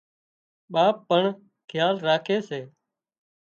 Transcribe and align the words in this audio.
ٻاپ 0.73 0.95
پڻ 1.09 1.23
کيال 1.69 1.95
راکي 2.07 2.37
سي 2.47 2.61